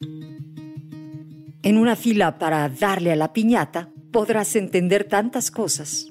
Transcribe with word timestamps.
En 0.00 1.76
una 1.76 1.96
fila 1.96 2.38
para 2.38 2.68
darle 2.68 3.10
a 3.10 3.16
la 3.16 3.32
piñata 3.32 3.90
podrás 4.12 4.54
entender 4.54 5.04
tantas 5.04 5.50
cosas. 5.50 6.06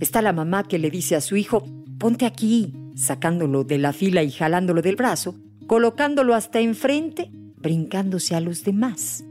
Está 0.00 0.22
la 0.22 0.32
mamá 0.32 0.64
que 0.64 0.78
le 0.78 0.90
dice 0.90 1.14
a 1.14 1.20
su 1.20 1.36
hijo, 1.36 1.64
ponte 1.98 2.26
aquí, 2.26 2.74
sacándolo 2.96 3.62
de 3.62 3.78
la 3.78 3.92
fila 3.92 4.24
y 4.24 4.32
jalándolo 4.32 4.82
del 4.82 4.96
brazo, 4.96 5.36
colocándolo 5.68 6.34
hasta 6.34 6.58
enfrente, 6.58 7.30
brincándose 7.32 8.34
a 8.34 8.40
los 8.40 8.64
demás. 8.64 9.24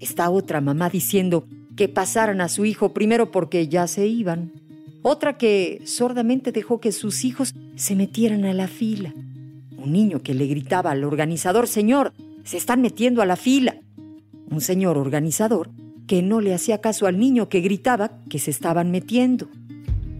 Está 0.00 0.30
otra 0.30 0.60
mamá 0.60 0.90
diciendo 0.90 1.46
que 1.76 1.88
pasaran 1.88 2.40
a 2.40 2.48
su 2.48 2.64
hijo 2.64 2.92
primero 2.92 3.30
porque 3.30 3.68
ya 3.68 3.86
se 3.86 4.08
iban. 4.08 4.52
Otra 5.02 5.38
que 5.38 5.80
sordamente 5.84 6.50
dejó 6.50 6.80
que 6.80 6.90
sus 6.90 7.24
hijos 7.24 7.54
se 7.76 7.94
metieran 7.94 8.44
a 8.44 8.52
la 8.52 8.66
fila. 8.66 9.14
Un 9.76 9.92
niño 9.92 10.24
que 10.24 10.34
le 10.34 10.48
gritaba 10.48 10.90
al 10.90 11.04
organizador, 11.04 11.68
Señor, 11.68 12.12
se 12.48 12.56
están 12.56 12.80
metiendo 12.80 13.20
a 13.20 13.26
la 13.26 13.36
fila. 13.36 13.76
Un 14.50 14.62
señor 14.62 14.96
organizador 14.96 15.68
que 16.06 16.22
no 16.22 16.40
le 16.40 16.54
hacía 16.54 16.80
caso 16.80 17.06
al 17.06 17.18
niño 17.18 17.50
que 17.50 17.60
gritaba 17.60 18.12
que 18.30 18.38
se 18.38 18.50
estaban 18.50 18.90
metiendo. 18.90 19.50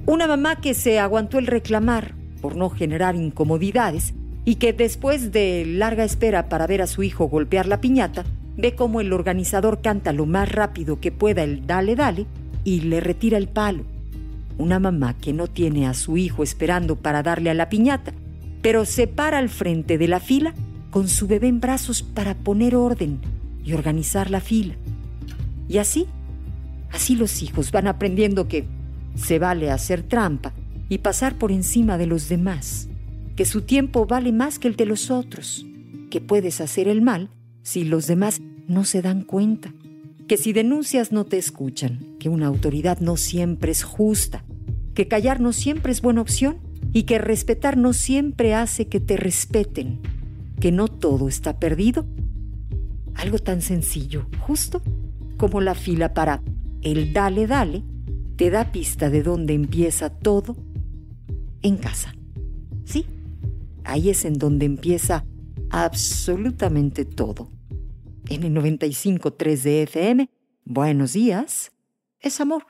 Una 0.05 0.27
mamá 0.27 0.57
que 0.57 0.75
se 0.75 0.99
aguantó 0.99 1.39
el 1.39 1.47
reclamar 1.47 2.15
por 2.43 2.55
no 2.55 2.69
generar 2.69 3.17
incomodidades 3.17 4.13
y 4.45 4.57
que 4.57 4.75
después 4.75 5.33
de 5.33 5.65
larga 5.67 6.05
espera 6.05 6.51
para 6.51 6.67
ver 6.67 6.83
a 6.83 6.87
su 6.87 7.03
hijo 7.03 7.31
golpear 7.31 7.67
la 7.67 7.81
piñata, 7.81 8.27
ve 8.59 8.75
cómo 8.75 9.01
el 9.01 9.15
organizador 9.15 9.81
canta 9.81 10.13
lo 10.13 10.27
más 10.27 10.53
rápido 10.53 11.01
que 11.01 11.11
pueda 11.11 11.45
el 11.45 11.67
dale 11.67 11.97
dale 11.97 12.27
y 12.63 12.83
le 12.83 13.01
retira 13.01 13.39
el 13.39 13.49
palo. 13.49 13.85
Una 14.59 14.79
mamá 14.79 15.17
que 15.17 15.33
no 15.33 15.47
tiene 15.47 15.87
a 15.87 15.95
su 15.95 16.19
hijo 16.19 16.43
esperando 16.43 16.97
para 16.97 17.23
darle 17.23 17.49
a 17.49 17.55
la 17.55 17.71
piñata, 17.71 18.13
pero 18.61 18.85
se 18.85 19.07
para 19.07 19.39
al 19.39 19.49
frente 19.49 19.97
de 19.97 20.09
la 20.09 20.21
fila 20.21 20.53
con 20.91 21.09
su 21.09 21.27
bebé 21.27 21.49
en 21.49 21.61
brazos 21.61 22.03
para 22.03 22.35
poner 22.35 22.75
orden 22.75 23.21
y 23.65 23.73
organizar 23.73 24.31
la 24.31 24.41
fila. 24.41 24.75
Y 25.69 25.79
así, 25.79 26.07
así 26.91 27.17
los 27.17 27.43
hijos 27.43 27.71
van 27.73 27.87
aprendiendo 27.87 28.49
que 28.49 28.67
se 29.15 29.39
vale 29.39 29.71
hacer 29.71 30.03
trampa 30.03 30.53
y 30.89 30.99
pasar 30.99 31.37
por 31.37 31.53
encima 31.53 31.99
de 31.99 32.07
los 32.07 32.29
demás, 32.29 32.89
que 33.37 33.45
su 33.45 33.63
tiempo 33.63 34.07
vale 34.07 34.33
más 34.33 34.59
que 34.59 34.69
el 34.69 34.77
de 34.77 34.87
los 34.87 35.11
otros, 35.11 35.67
que 36.11 36.21
puedes 36.21 36.61
hacer 36.61 36.89
el 36.89 37.03
mal 37.03 37.31
si 37.63 37.85
los 37.85 38.07
demás 38.07 38.41
no 38.67 38.85
se 38.85 39.03
dan 39.03 39.23
cuenta, 39.23 39.75
que 40.27 40.37
si 40.37 40.53
denuncias 40.53 41.13
no 41.13 41.25
te 41.25 41.39
escuchan, 41.39 42.17
que 42.19 42.29
una 42.29 42.47
autoridad 42.47 43.01
no 43.01 43.17
siempre 43.17 43.73
es 43.73 43.83
justa, 43.83 44.45
que 44.95 45.09
callar 45.09 45.41
no 45.41 45.53
siempre 45.53 45.93
es 45.93 46.01
buena 46.01 46.23
opción 46.23 46.59
y 46.93 47.03
que 47.03 47.19
respetar 47.19 47.77
no 47.77 47.93
siempre 47.93 48.55
hace 48.55 48.89
que 48.89 49.01
te 49.01 49.17
respeten, 49.17 50.01
que 50.61 50.73
no 50.73 50.89
todo 50.89 51.29
está 51.29 51.59
perdido. 51.59 52.07
Algo 53.15 53.39
tan 53.39 53.63
sencillo, 53.63 54.27
justo 54.41 54.83
como 55.37 55.61
la 55.61 55.75
fila 55.75 56.15
para 56.15 56.43
el 56.83 57.13
dale 57.13 57.47
dale, 57.47 57.85
te 58.37 58.51
da 58.51 58.71
pista 58.71 59.11
de 59.11 59.23
dónde 59.23 59.55
empieza 59.55 60.11
todo 60.11 60.57
en 61.63 61.77
casa. 61.77 62.15
Sí, 62.85 63.07
ahí 63.85 64.11
es 64.11 64.25
en 64.25 64.35
donde 64.35 64.67
empieza 64.67 65.25
absolutamente 65.71 67.05
todo. 67.05 67.51
En 68.29 68.45
el 68.45 68.55
95.3 68.55 69.63
de 69.63 69.83
FM, 69.83 70.31
buenos 70.65 71.15
días, 71.15 71.73
es 72.21 72.41
amor. 72.41 72.65